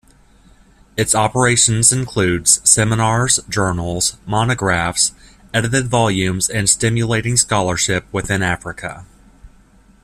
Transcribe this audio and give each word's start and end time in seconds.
Its 0.97 1.13
operations 1.13 1.91
includes 1.91 2.59
seminars, 2.67 3.39
journals, 3.47 4.17
monographs, 4.25 5.11
edited 5.53 5.89
volumes 5.89 6.49
and 6.49 6.67
stimulating 6.67 7.37
scholarship 7.37 8.07
within 8.11 8.41
Africa. 8.41 9.05